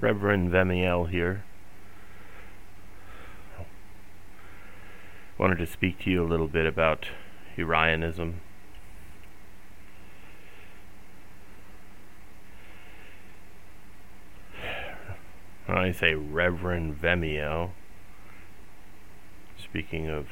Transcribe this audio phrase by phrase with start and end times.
[0.00, 1.44] Reverend Vemael here.
[5.36, 7.08] Wanted to speak to you a little bit about
[7.58, 8.36] Urianism.
[15.68, 17.70] I say Reverend Vemael,
[19.62, 20.26] speaking of,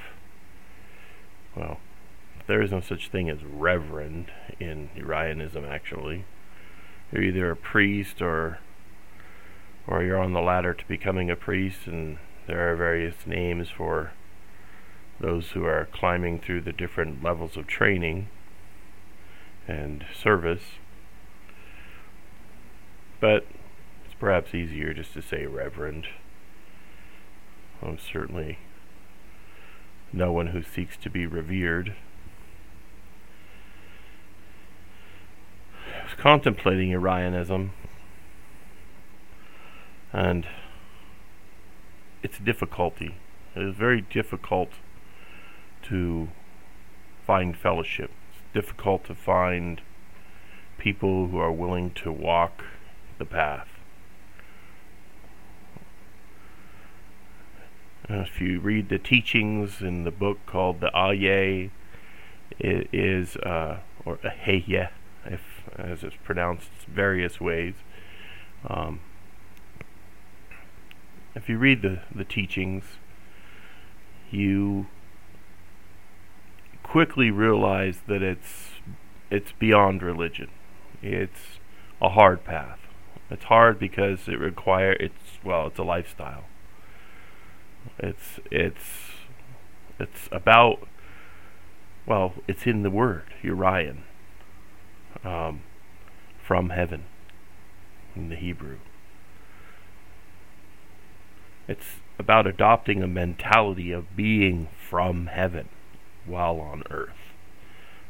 [1.54, 1.78] well,
[2.46, 6.24] there is no such thing as reverend in Urianism, actually.
[7.12, 8.60] You're either a priest or
[9.88, 14.12] or you're on the ladder to becoming a priest, and there are various names for
[15.18, 18.28] those who are climbing through the different levels of training
[19.66, 20.62] and service.
[23.18, 23.46] But
[24.04, 26.06] it's perhaps easier just to say reverend.
[27.82, 28.58] I'm certainly
[30.12, 31.94] no one who seeks to be revered.
[35.86, 37.70] I was contemplating Urianism
[40.12, 40.46] and
[42.22, 43.16] its difficulty.
[43.54, 44.70] It is very difficult
[45.84, 46.28] to
[47.26, 48.10] find fellowship.
[48.32, 49.80] It's difficult to find
[50.78, 52.64] people who are willing to walk
[53.18, 53.68] the path.
[58.08, 61.70] If you read the teachings in the book called the Aye,
[62.58, 64.88] it is uh, or Aheye,
[65.26, 65.42] if
[65.76, 67.74] as it's pronounced various ways.
[68.66, 69.00] Um,
[71.34, 72.84] if you read the, the teachings,
[74.30, 74.86] you
[76.82, 78.70] quickly realize that it's
[79.30, 80.48] it's beyond religion.
[81.02, 81.58] It's
[82.00, 82.78] a hard path.
[83.30, 86.44] It's hard because it require it's well, it's a lifestyle.
[87.98, 89.12] It's it's
[89.98, 90.88] it's about
[92.06, 94.04] well, it's in the word, Urian.
[95.24, 95.62] Um,
[96.48, 97.04] from heaven
[98.16, 98.78] in the Hebrew.
[101.68, 105.68] It's about adopting a mentality of being from heaven
[106.24, 107.34] while on earth,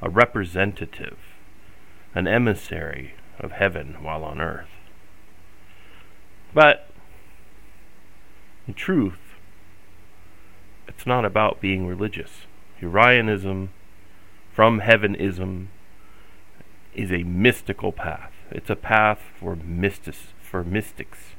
[0.00, 1.19] a representative,
[2.14, 4.69] an emissary of heaven while on earth.
[6.54, 6.88] But,
[8.69, 9.19] in truth,
[10.86, 12.46] it's not about being religious.
[12.80, 13.70] Urianism,
[14.52, 15.66] from heavenism,
[16.94, 18.32] is a mystical path.
[18.52, 21.34] It's a path for mystic, for mystics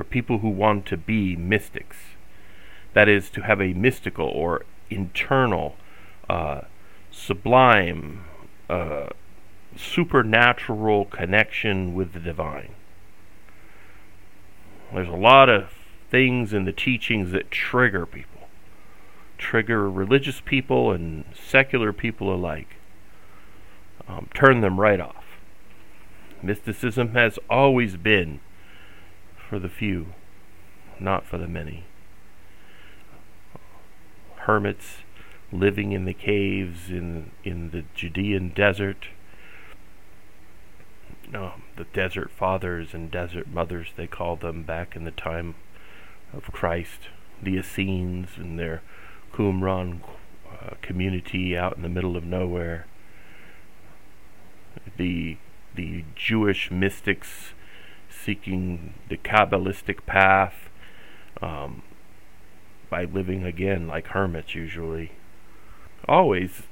[0.00, 1.98] for people who want to be mystics.
[2.94, 5.76] That is, to have a mystical or internal,
[6.26, 6.62] uh,
[7.10, 8.24] sublime,
[8.70, 9.08] uh,
[9.76, 12.72] supernatural connection with the divine.
[14.90, 15.68] There's a lot of
[16.10, 18.48] things in the teachings that trigger people,
[19.36, 22.76] trigger religious people and secular people alike,
[24.08, 25.36] um, turn them right off.
[26.42, 28.40] Mysticism has always been
[29.50, 30.14] for the few,
[31.00, 31.82] not for the many.
[34.36, 34.98] Hermits
[35.52, 39.08] living in the caves in in the Judean desert.
[41.32, 45.56] No, the desert fathers and desert mothers they called them back in the time
[46.32, 47.08] of Christ.
[47.42, 48.82] The Essenes and their
[49.32, 50.02] Qumran
[50.48, 52.86] uh, community out in the middle of nowhere.
[54.96, 55.38] The
[55.74, 57.52] the Jewish mystics
[58.24, 60.68] seeking the Kabbalistic path
[61.40, 61.82] um,
[62.88, 65.12] by living again like hermits usually.
[66.08, 66.62] Always,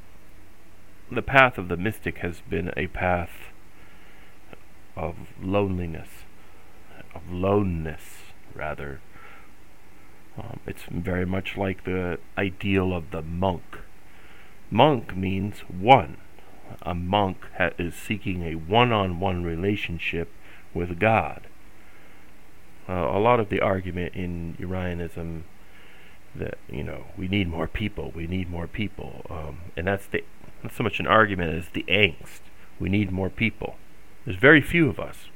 [1.11, 3.31] the path of the mystic has been a path
[4.97, 6.09] of loneliness,
[7.15, 9.01] of loneness, rather.
[10.37, 13.79] Um, it's very much like the ideal of the monk.
[14.71, 16.19] Monk means one.
[16.83, 20.31] A monk ha- is seeking a one on one relationship
[20.79, 21.43] with God.
[22.89, 25.43] Uh, a lot of the argument in Urianism
[26.35, 30.25] that you know we need more people, we need more people, um, and that's the
[30.63, 32.41] not so much an argument as the angst.
[32.79, 33.77] We need more people.
[34.25, 35.27] There's very few of us.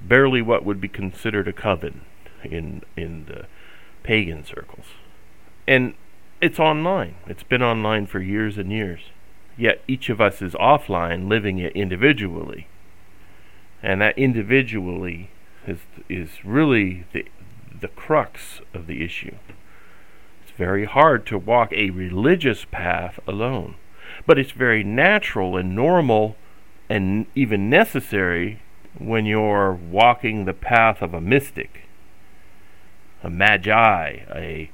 [0.00, 2.02] Barely what would be considered a coven
[2.44, 3.46] in in the
[4.02, 4.86] pagan circles,
[5.66, 5.94] and
[6.40, 7.16] it's online.
[7.26, 9.00] It's been online for years and years.
[9.56, 12.68] Yet each of us is offline, living it individually
[13.86, 15.30] and that individually
[15.64, 15.78] is
[16.08, 17.24] is really the
[17.80, 19.36] the crux of the issue.
[20.42, 23.76] It's very hard to walk a religious path alone,
[24.26, 26.36] but it's very natural and normal
[26.88, 28.60] and even necessary
[28.98, 31.82] when you're walking the path of a mystic,
[33.22, 34.70] a magi, a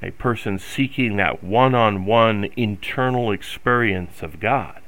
[0.00, 4.80] a person seeking that one-on-one internal experience of God.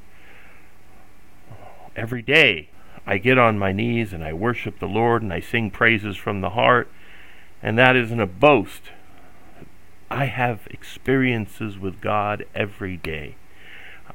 [1.96, 2.68] Every day
[3.06, 6.40] I get on my knees and I worship the Lord and I sing praises from
[6.40, 6.88] the heart.
[7.62, 8.90] And that isn't a boast.
[10.10, 13.36] I have experiences with God every day.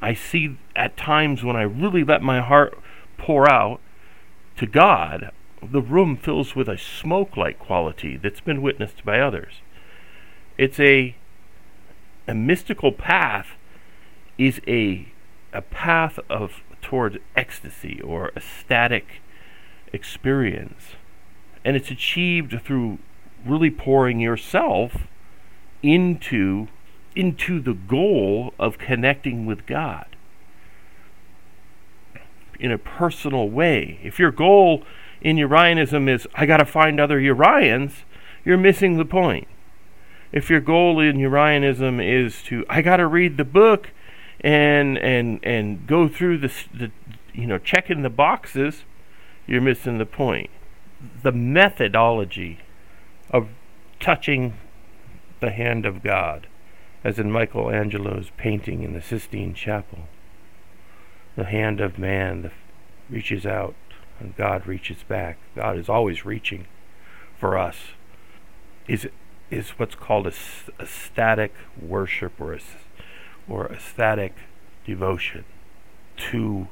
[0.01, 2.77] I see at times when I really let my heart
[3.18, 3.80] pour out
[4.57, 5.31] to God,
[5.62, 9.62] the room fills with a smoke like quality that's been witnessed by others.
[10.57, 11.15] It's a
[12.27, 13.47] a mystical path
[14.38, 15.12] is a
[15.51, 19.21] a path of towards ecstasy or ecstatic
[19.94, 20.95] experience.
[21.63, 22.97] And it's achieved through
[23.45, 25.03] really pouring yourself
[25.83, 26.68] into
[27.15, 30.07] into the goal of connecting with God
[32.59, 34.00] in a personal way.
[34.01, 34.83] If your goal
[35.21, 38.01] in Urianism is I got to find other Urians,
[38.44, 39.47] you're missing the point.
[40.31, 43.91] If your goal in Urianism is to I got to read the book
[44.41, 46.91] and and and go through the, the
[47.33, 48.83] you know checking the boxes,
[49.47, 50.50] you're missing the point.
[51.24, 52.59] The methodology
[53.31, 53.50] of
[54.00, 54.56] touching
[55.39, 56.47] the hand of God,
[57.03, 60.07] as in Michelangelo's painting in the Sistine Chapel.
[61.36, 62.51] The hand of man
[63.09, 63.75] reaches out
[64.19, 65.38] and God reaches back.
[65.56, 66.68] God is always reaching
[67.39, 67.77] for us.
[68.88, 69.07] Is
[69.50, 70.33] is what's called a,
[70.77, 72.59] a static worship or a
[73.50, 74.34] or ecstatic
[74.86, 75.44] devotion
[76.18, 76.68] to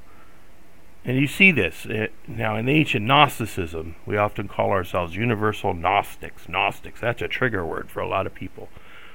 [1.08, 3.96] and you see this uh, now in ancient Gnosticism.
[4.06, 6.50] We often call ourselves universal Gnostics.
[6.50, 7.00] Gnostics.
[7.00, 8.68] That's a trigger word for a lot of people,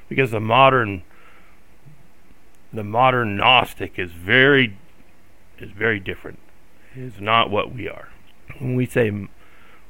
[0.08, 1.02] because the modern
[2.72, 4.78] the modern Gnostic is very
[5.58, 6.38] is very different.
[6.96, 8.08] It is not what we are.
[8.58, 9.28] When we say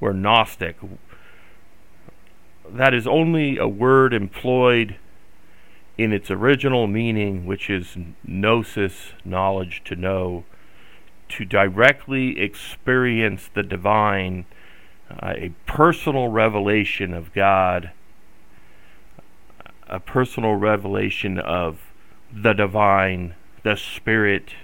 [0.00, 0.76] we're Gnostic,
[2.68, 4.96] that is only a word employed
[5.98, 10.44] in its original meaning, which is gnosis, knowledge, to know,
[11.28, 14.44] to directly experience the divine,
[15.10, 17.90] uh, a personal revelation of God,
[19.86, 21.92] a personal revelation of
[22.32, 24.54] the divine, the spirit,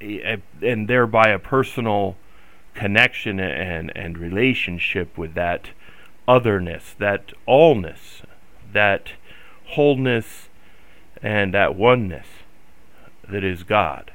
[0.00, 2.16] and thereby a personal
[2.74, 5.70] connection and, and relationship with that
[6.26, 8.22] otherness, that allness,
[8.72, 9.12] that
[9.68, 10.48] wholeness
[11.22, 12.26] and that oneness
[13.28, 14.12] that is God.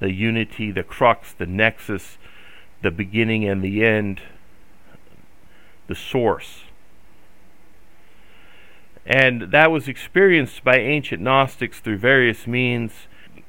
[0.00, 2.18] The unity, the crux, the nexus,
[2.82, 4.20] the beginning and the end,
[5.88, 6.60] the source.
[9.04, 12.92] And that was experienced by ancient Gnostics through various means,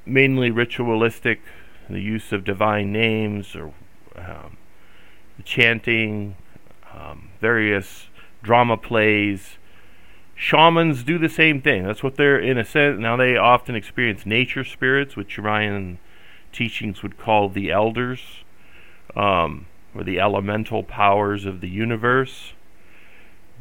[0.06, 1.42] mainly ritualistic,
[1.90, 3.74] the use of divine names or
[4.16, 4.58] um,
[5.44, 6.36] chanting,
[6.94, 8.08] um, various
[8.42, 9.58] drama plays,
[10.42, 11.84] Shamans do the same thing.
[11.84, 12.98] That's what they're in a sense.
[12.98, 16.00] Now they often experience nature spirits, which Urian
[16.54, 18.22] teachings would call the elders,
[19.18, 22.54] um, or the elemental powers of the universe.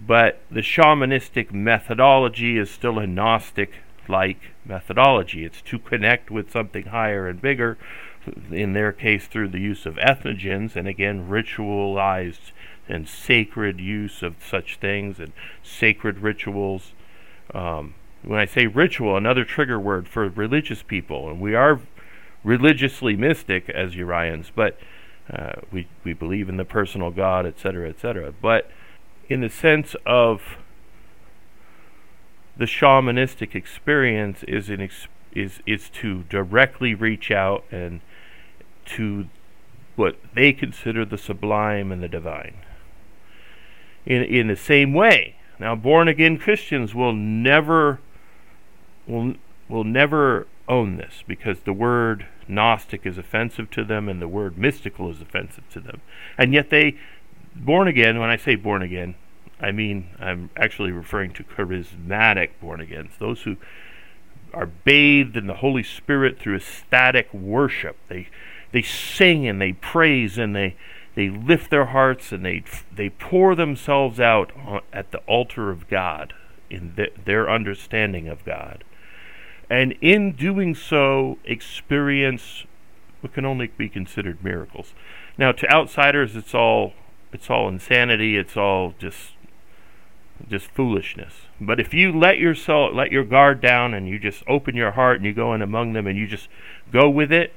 [0.07, 3.73] But the shamanistic methodology is still a Gnostic
[4.07, 5.45] like methodology.
[5.45, 7.77] It's to connect with something higher and bigger,
[8.53, 12.53] in their case through the use of entheogens and again, ritualized
[12.89, 15.33] and sacred use of such things and
[15.63, 16.93] sacred rituals.
[17.55, 21.81] Um, when I say ritual, another trigger word for religious people, and we are
[22.43, 24.79] religiously mystic as Urians, but
[25.33, 28.33] uh, we we believe in the personal God, etc., etc.
[28.41, 28.71] But
[29.29, 30.57] in the sense of
[32.57, 38.01] the shamanistic experience is an ex- is is to directly reach out and
[38.87, 39.29] to
[39.97, 42.55] what they consider the sublime and the divine
[44.09, 45.37] in, in the same way.
[45.61, 48.01] Now, born again Christians will never
[49.07, 49.35] will
[49.69, 54.57] will never own this because the word Gnostic is offensive to them and the word
[54.57, 56.01] mystical is offensive to them.
[56.39, 56.97] And yet they
[57.55, 59.15] born again, when I say born again,
[59.61, 63.57] I mean I'm actually referring to charismatic born agains, those who
[64.55, 67.97] are bathed in the Holy Spirit through ecstatic worship.
[68.09, 68.29] They
[68.73, 70.77] they sing and they praise and they
[71.19, 72.63] they lift their hearts and they
[72.95, 74.53] they pour themselves out
[74.93, 76.33] at the altar of God
[76.71, 78.85] in the, their understanding of God,
[79.69, 82.67] and in doing so, experience
[83.21, 84.95] what can only be considered miracles.
[85.37, 86.93] Now, to outsiders, it's all
[87.33, 88.37] it's all insanity.
[88.37, 89.33] It's all just
[90.49, 91.33] just foolishness.
[91.61, 95.17] But if you let yourself let your guard down and you just open your heart
[95.17, 96.49] and you go in among them and you just
[96.93, 97.53] go with it,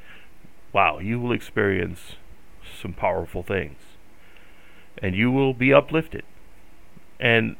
[0.73, 2.15] wow, you will experience
[2.81, 3.77] some powerful things.
[4.97, 6.23] And you will be uplifted.
[7.19, 7.55] And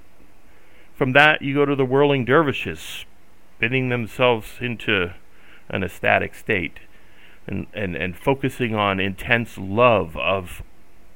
[0.96, 3.06] from that, you go to the whirling dervishes,
[3.58, 5.14] spinning themselves into
[5.70, 6.80] an ecstatic state.
[7.48, 10.64] and, and, and focusing on intense love of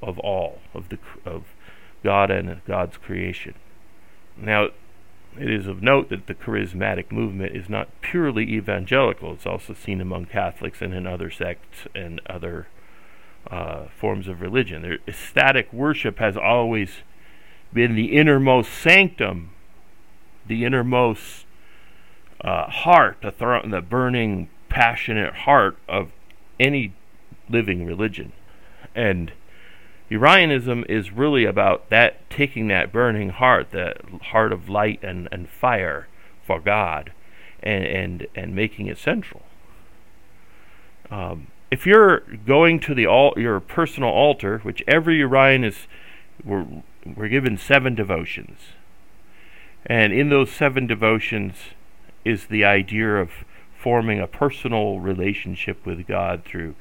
[0.01, 1.45] of all of the of
[2.03, 3.55] God and God's creation.
[4.37, 4.65] Now,
[5.39, 9.33] it is of note that the charismatic movement is not purely evangelical.
[9.33, 12.67] It's also seen among Catholics and in other sects and other
[13.49, 14.81] uh, forms of religion.
[14.81, 17.03] Their ecstatic worship has always
[17.73, 19.51] been the innermost sanctum,
[20.47, 21.45] the innermost
[22.41, 26.11] uh, heart, the, th- the burning, passionate heart of
[26.59, 26.93] any
[27.49, 28.31] living religion.
[28.93, 29.31] And
[30.09, 35.49] Urianism is really about that taking that burning heart, that heart of light and, and
[35.49, 36.07] fire
[36.45, 37.11] for God,
[37.63, 39.43] and and, and making it central.
[41.09, 45.87] Um, if you're going to the al- your personal altar, which every Urian is,
[46.43, 46.65] we're,
[47.05, 48.59] we're given seven devotions,
[49.85, 51.55] and in those seven devotions
[52.23, 53.29] is the idea of
[53.77, 56.75] forming a personal relationship with God through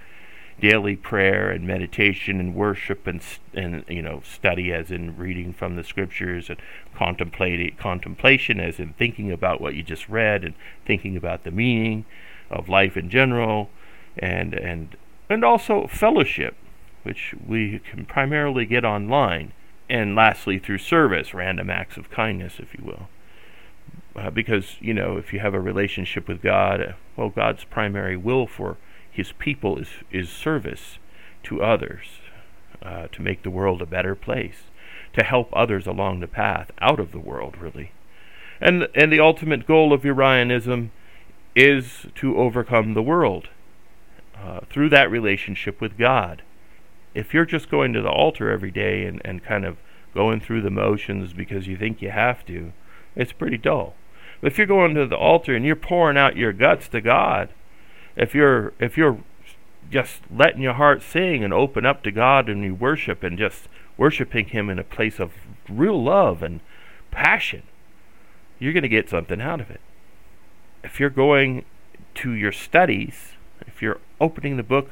[0.60, 3.20] daily prayer and meditation and worship and
[3.52, 6.58] and you know study as in reading from the scriptures and
[6.94, 10.54] contemplating contemplation as in thinking about what you just read and
[10.86, 12.04] thinking about the meaning
[12.50, 13.68] of life in general
[14.18, 14.96] and and
[15.28, 16.54] and also fellowship
[17.02, 19.52] which we can primarily get online
[19.88, 23.08] and lastly through service random acts of kindness if you will
[24.16, 28.46] uh, because you know if you have a relationship with God well God's primary will
[28.46, 28.76] for
[29.14, 30.98] his people is, is service
[31.44, 32.06] to others,
[32.82, 34.64] uh, to make the world a better place,
[35.12, 37.92] to help others along the path out of the world, really.
[38.60, 40.90] And, and the ultimate goal of Urianism
[41.54, 43.48] is to overcome the world
[44.36, 46.42] uh, through that relationship with God.
[47.14, 49.76] If you're just going to the altar every day and, and kind of
[50.14, 52.72] going through the motions because you think you have to,
[53.14, 53.94] it's pretty dull.
[54.40, 57.50] But if you're going to the altar and you're pouring out your guts to God,
[58.16, 59.18] if you're if you're
[59.90, 63.68] just letting your heart sing and open up to God and you worship and just
[63.96, 65.32] worshiping Him in a place of
[65.68, 66.60] real love and
[67.10, 67.62] passion,
[68.58, 69.80] you're going to get something out of it.
[70.82, 71.64] If you're going
[72.16, 73.32] to your studies,
[73.66, 74.90] if you're opening the book,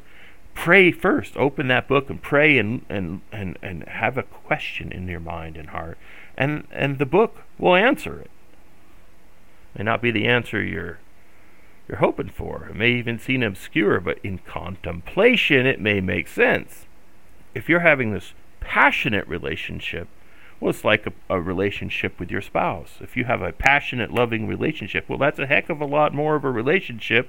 [0.55, 1.37] pray first.
[1.37, 5.57] Open that book and pray and, and, and, and have a question in your mind
[5.57, 5.97] and heart.
[6.37, 8.31] And, and the book will answer it.
[9.75, 10.99] it May not be the answer you're
[11.89, 12.69] you're hoping for.
[12.71, 16.87] It may even seem obscure, but in contemplation, it may make sense.
[17.55, 20.09] If you're having this passionate relationship,
[20.61, 22.99] well, it's like a, a, relationship with your spouse.
[23.01, 26.37] If you have a passionate, loving relationship, well, that's a heck of a lot more
[26.37, 27.29] of a relationship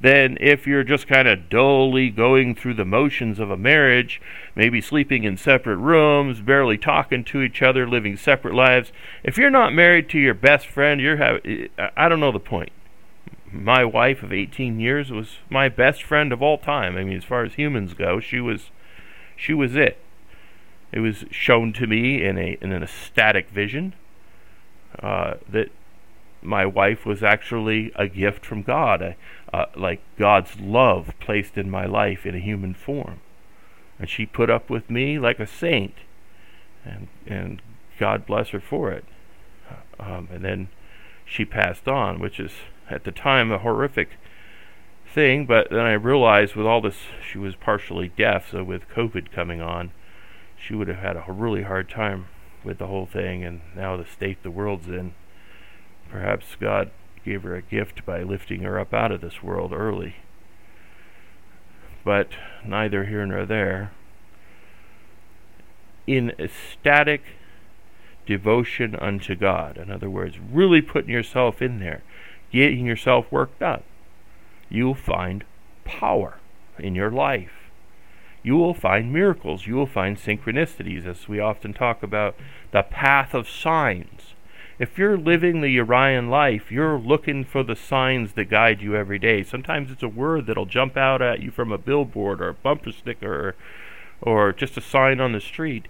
[0.00, 4.20] than if you're just kind of dully going through the motions of a marriage,
[4.54, 8.92] maybe sleeping in separate rooms, barely talking to each other, living separate lives.
[9.22, 12.72] If you're not married to your best friend, you're having, I don't know the point
[13.52, 16.96] my wife of 18 years was my best friend of all time.
[16.96, 18.70] I mean, as far as humans go, she was
[19.36, 19.98] she was it.
[20.92, 23.94] It was shown to me in a in an ecstatic vision
[25.02, 25.70] uh, that
[26.42, 29.14] my wife was actually a gift from God,
[29.52, 33.20] uh, like God's love placed in my life in a human form,
[33.98, 35.94] and she put up with me like a saint,
[36.84, 37.62] and and
[37.98, 39.04] God bless her for it.
[39.98, 40.68] Um, and then
[41.24, 42.52] she passed on, which is
[42.88, 44.10] at the time a horrific
[45.12, 46.96] thing, but then I realized with all this,
[47.30, 49.92] she was partially deaf, so with COVID coming on,
[50.56, 52.26] she would have had a really hard time
[52.64, 55.14] with the whole thing, and now the state the world's in.
[56.10, 56.90] Perhaps God
[57.24, 60.16] gave her a gift by lifting her up out of this world early.
[62.04, 62.30] But
[62.64, 63.92] neither here nor there.
[66.06, 67.22] In ecstatic
[68.26, 72.02] devotion unto God, in other words, really putting yourself in there,
[72.52, 73.84] getting yourself worked up,
[74.68, 75.44] you'll find
[75.84, 76.38] power
[76.78, 77.70] in your life.
[78.42, 79.66] You will find miracles.
[79.66, 82.34] You will find synchronicities, as we often talk about
[82.72, 84.34] the path of signs.
[84.80, 89.18] If you're living the Urian life, you're looking for the signs that guide you every
[89.18, 89.42] day.
[89.42, 92.90] Sometimes it's a word that'll jump out at you from a billboard or a bumper
[92.90, 93.54] sticker
[94.22, 95.86] or, or just a sign on the street.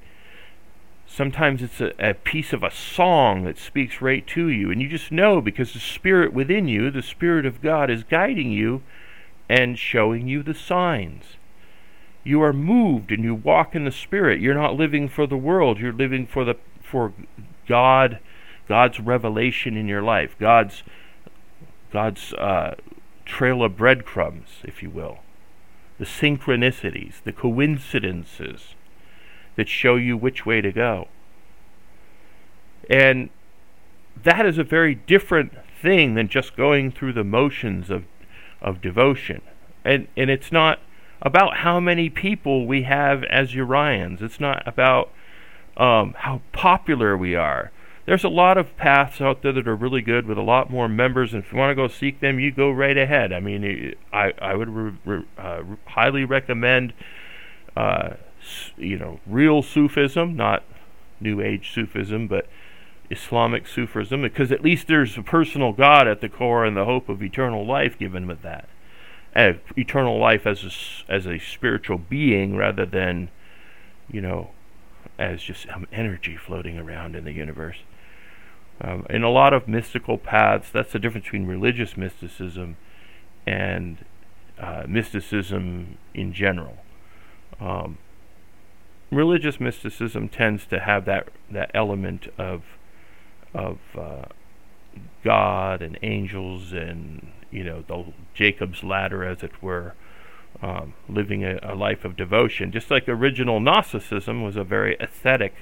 [1.07, 4.89] Sometimes it's a, a, piece of a song that speaks right to you, and you
[4.89, 8.83] just know because the Spirit within you, the Spirit of God, is guiding you
[9.49, 11.37] and showing you the signs.
[12.25, 14.41] You are moved and you walk in the Spirit.
[14.41, 15.79] You're not living for the world.
[15.79, 17.13] You're living for the for
[17.69, 18.19] God,
[18.71, 20.85] God's revelation in your life, God's
[21.93, 22.77] God's uh,
[23.25, 25.19] trail of breadcrumbs, if you will,
[25.99, 28.77] the synchronicities, the coincidences
[29.57, 31.09] that show you which way to go.
[32.89, 33.31] And
[34.23, 38.05] that is a very different thing than just going through the motions of,
[38.63, 39.43] of devotion.
[39.85, 40.79] and and it's not
[41.21, 44.23] about how many people we have as Urians.
[44.23, 45.11] It's not about
[45.77, 47.73] um, how popular we are.
[48.11, 50.89] There's a lot of paths out there that are really good with a lot more
[50.89, 53.33] members, and if you want to go seek them, you go right ahead.
[53.33, 56.93] I mean, I I would re, re, uh, highly recommend,
[57.77, 58.15] uh,
[58.77, 60.65] you know, real Sufism, not
[61.21, 62.49] New Age Sufism, but
[63.11, 67.09] Islamic Sufism, because at least there's a personal God at the core and the hope
[67.09, 68.69] of eternal life given with that.
[69.37, 73.31] Uh, eternal life as a, as a spiritual being rather than,
[74.11, 74.51] you know,
[75.17, 77.77] as just some energy floating around in the universe.
[78.81, 82.77] Um, in a lot of mystical paths, that's the difference between religious mysticism
[83.47, 84.05] and
[84.59, 86.79] uh, mysticism in general.
[87.61, 87.99] Um,
[89.11, 92.63] religious mysticism tends to have that that element of
[93.53, 94.27] of uh,
[95.25, 99.95] God and angels and you know the Jacob's ladder, as it were,
[100.63, 102.73] um, living a, a, life of devotion.
[102.73, 105.55] Just like original Gnosticism was a very ascetic,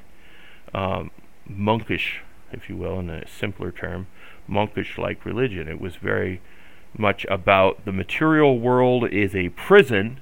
[0.74, 1.10] um,
[1.46, 2.20] monkish,
[2.52, 4.06] if you will, in a simpler term,
[4.46, 5.68] monkish-like religion.
[5.68, 6.40] It was very
[6.96, 10.20] much about the material world is a prison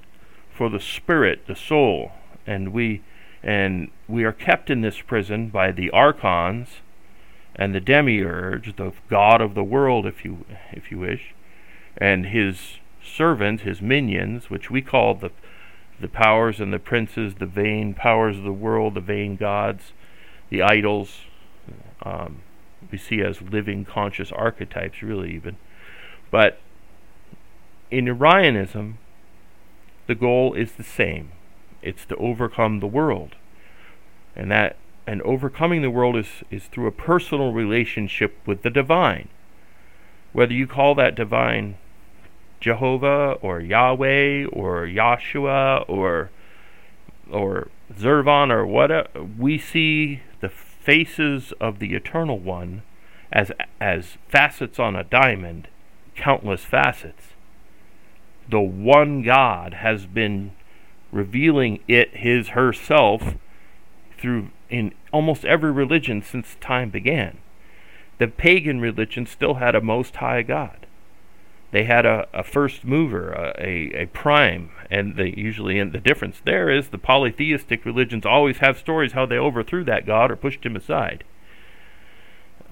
[0.50, 2.12] for the spirit, the soul,
[2.46, 3.02] and we
[3.42, 6.80] and we are kept in this prison by the archons
[7.54, 11.34] and the demiurge, the god of the world, if you if you wish,
[11.96, 15.30] and his servants, his minions, which we call the
[16.00, 19.92] the powers and the princes, the vain powers of the world, the vain gods,
[20.50, 21.22] the idols,
[22.02, 22.42] um,
[22.90, 25.56] we see as living conscious archetypes, really even.
[26.30, 26.58] But
[27.90, 28.94] in Urianism,
[30.06, 31.32] the goal is the same.
[31.82, 33.36] It's to overcome the world.
[34.34, 34.76] And that
[35.06, 39.28] and overcoming the world is, is through a personal relationship with the divine.
[40.32, 41.76] Whether you call that divine
[42.60, 46.30] Jehovah or Yahweh or Yahshua or
[47.30, 50.50] or Zervan or whatever, we see the
[50.86, 52.82] faces of the Eternal One
[53.32, 55.66] as as facets on a diamond,
[56.14, 57.34] countless facets.
[58.48, 60.52] The one God has been
[61.10, 63.34] revealing it his herself
[64.16, 67.38] through in almost every religion since time began.
[68.18, 70.85] The pagan religion still had a most high God.
[71.76, 76.40] They had a, a first mover, a, a, prime, and they usually and the difference
[76.42, 80.64] there is the polytheistic religions always have stories how they overthrew that god or pushed
[80.64, 81.22] him aside.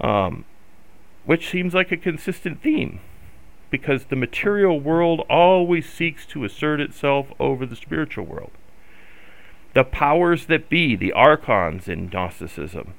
[0.01, 0.43] Um,
[1.23, 2.99] which seems like a consistent theme
[3.69, 8.53] because the material world always seeks to assert itself over the spiritual world.
[9.75, 12.95] The powers that be, the archons in Gnosticism,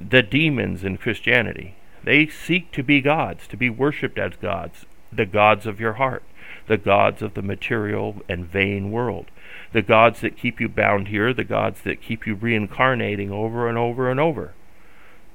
[0.00, 5.26] the demons in Christianity, they seek to be gods, to be worshipped as gods, the
[5.26, 6.22] gods of your heart,
[6.66, 9.26] the gods of the material and vain world,
[9.72, 13.78] the gods that keep you bound here, the gods that keep you reincarnating over and
[13.78, 14.54] over and over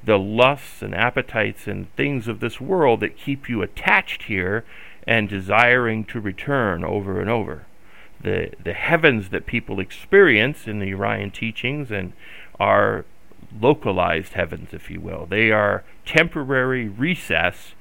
[0.03, 4.63] the lusts and appetites and things of this world that keep you attached here
[5.05, 7.65] and desiring to return over and over.
[8.21, 12.13] The, the heavens that people experience in the Urian teachings and
[12.59, 13.05] are
[13.59, 15.25] localized heavens, if you will.
[15.25, 17.73] They are temporary recess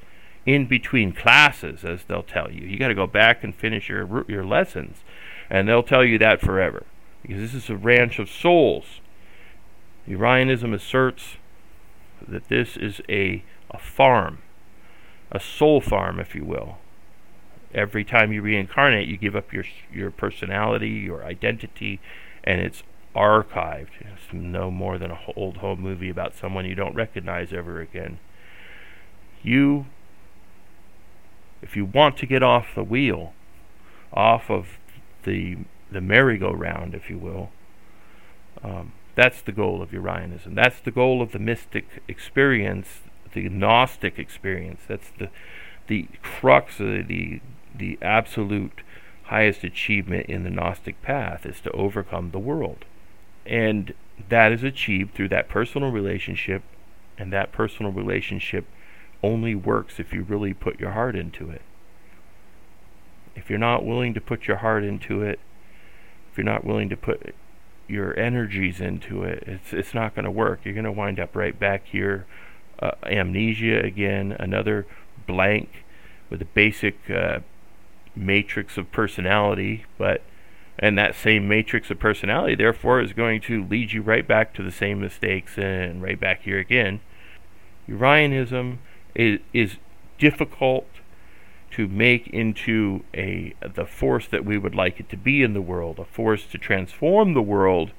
[0.49, 2.67] in between classes, as they'll tell you.
[2.67, 5.05] You got to go back and finish your your lessons,
[5.51, 6.87] and they'll tell you that forever,
[7.21, 9.01] because this is a ranch of souls.
[10.09, 11.37] Urianism asserts
[12.27, 14.39] that this is a, a farm,
[15.31, 16.79] a soul farm, if you will.
[17.75, 22.01] Every time you reincarnate, you give up your your personality, your identity,
[22.43, 22.83] and it's
[23.15, 24.01] archived.
[24.01, 28.19] It's no more than an old home movie about someone you don't recognize ever again.
[29.43, 29.85] You,
[31.63, 33.33] if you want to get off the wheel,
[34.13, 34.79] off of
[35.25, 35.59] the
[35.91, 37.51] the merry-go-round, if you will,
[38.63, 40.55] um, that's the goal of Urianism.
[40.55, 43.01] That's the goal of the mystic experience,
[43.33, 44.83] the Gnostic experience.
[44.87, 45.31] That's the
[45.87, 47.41] the crux of the
[47.75, 48.83] the absolute
[49.25, 52.85] highest achievement in the Gnostic path is to overcome the world.
[53.45, 53.95] And
[54.29, 56.63] that is achieved through that personal relationship,
[57.19, 58.67] and that personal relationship
[59.23, 61.63] only works if you really put your heart into it.
[63.35, 65.39] If you're not willing to put your heart into it,
[66.31, 67.35] if you're not willing to put
[67.87, 70.61] your energies into it, it's it's not going to work.
[70.65, 72.27] You're going to wind up right back here,
[72.81, 74.87] uh, amnesia again, another
[75.27, 75.85] blank
[76.31, 77.41] with a basic uh,
[78.15, 80.23] matrix of personality, but
[80.79, 84.63] and that same matrix of personality, therefore, is going to lead you right back to
[84.63, 87.01] the same mistakes and right back here again.
[87.89, 88.79] Urianism
[89.15, 89.77] is is
[90.19, 90.87] difficult
[91.71, 95.61] to make into a the force that we would like it to be in the
[95.61, 97.93] world, a force to transform the world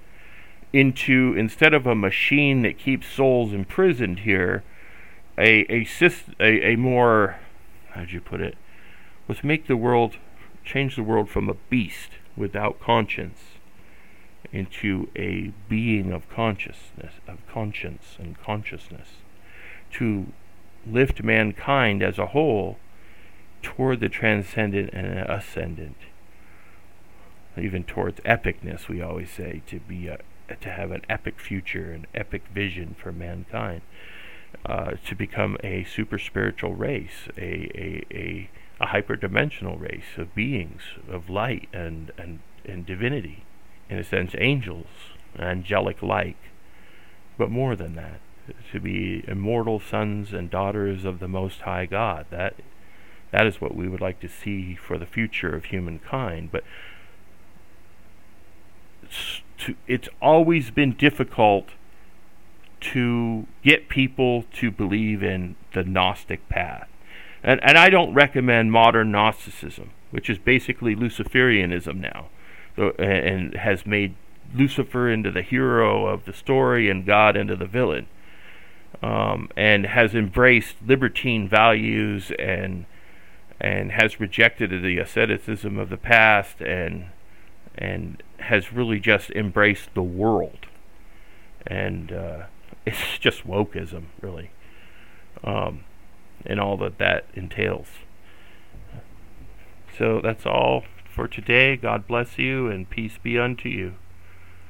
[0.73, 4.63] into instead of a machine that keeps souls imprisoned here,
[5.37, 5.87] a a
[6.39, 7.39] a, a more
[7.91, 8.57] how'd you put it?
[9.27, 10.17] Was make the world
[10.63, 13.39] change the world from a beast without conscience
[14.51, 19.07] into a being of consciousness of conscience and consciousness
[19.91, 20.27] to
[20.85, 22.77] lift mankind as a whole
[23.61, 25.97] toward the transcendent and ascendant.
[27.57, 30.19] Even towards epicness we always say to be a,
[30.61, 33.81] to have an epic future an epic vision for mankind.
[34.65, 38.49] Uh, to become a super spiritual race a, a, a,
[38.81, 43.43] a hyperdimensional race of beings of light and, and, and divinity.
[43.89, 44.87] In a sense angels
[45.37, 46.37] angelic like
[47.37, 48.19] but more than that
[48.71, 52.55] to be immortal sons and daughters of the most high god that
[53.31, 56.51] that is what we would like to see for the future of humankind.
[56.51, 56.63] But
[59.03, 61.69] it's, to, it's always been difficult
[62.81, 66.87] to get people to believe in the Gnostic path.
[67.43, 72.29] And, and I don't recommend modern Gnosticism, which is basically Luciferianism now,
[72.97, 74.15] and has made
[74.55, 78.07] Lucifer into the hero of the story and God into the villain,
[79.01, 82.85] um, and has embraced libertine values and
[83.61, 87.07] and has rejected the asceticism of the past and
[87.77, 90.67] and has really just embraced the world.
[91.67, 92.43] And uh,
[92.85, 94.51] it's just wokeism really
[95.43, 95.83] um,
[96.45, 97.87] and all that that entails.
[99.97, 101.75] So that's all for today.
[101.75, 103.95] God bless you and peace be unto you